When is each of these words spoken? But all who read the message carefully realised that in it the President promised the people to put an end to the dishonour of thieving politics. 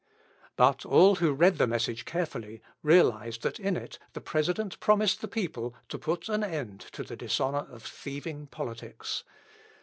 But 0.55 0.83
all 0.83 1.17
who 1.17 1.31
read 1.31 1.59
the 1.59 1.67
message 1.67 2.05
carefully 2.05 2.63
realised 2.81 3.43
that 3.43 3.59
in 3.59 3.77
it 3.77 3.99
the 4.13 4.19
President 4.19 4.79
promised 4.79 5.21
the 5.21 5.27
people 5.27 5.75
to 5.89 5.99
put 5.99 6.27
an 6.27 6.43
end 6.43 6.79
to 6.93 7.03
the 7.03 7.15
dishonour 7.15 7.67
of 7.71 7.83
thieving 7.83 8.47
politics. 8.47 9.23